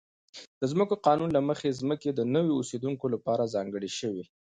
د 0.59 0.61
ځمکو 0.71 0.95
قانون 1.07 1.29
له 1.33 1.41
مخې 1.49 1.77
ځمکې 1.79 2.09
د 2.13 2.19
نویو 2.33 2.57
اوسېدونکو 2.59 3.05
لپاره 3.13 3.51
ځانګړې 3.53 3.89
شوې. 3.99 4.23